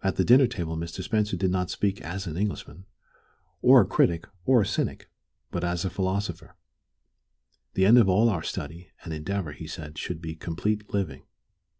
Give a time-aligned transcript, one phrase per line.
[0.00, 1.02] At the dinner Mr.
[1.02, 2.86] Spencer did not speak as an Englishman,
[3.62, 5.10] or a critic, or a cynic,
[5.50, 6.54] but as a philosopher.
[7.72, 11.24] The end of all our study and endeavor, he said, should be complete living.